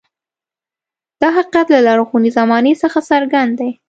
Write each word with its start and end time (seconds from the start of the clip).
دا 1.21 1.27
حقیقت 1.37 1.67
له 1.73 1.79
لرغونې 1.87 2.29
زمانې 2.37 2.73
څخه 2.81 2.99
څرګند 3.09 3.51
دی. 3.59 3.71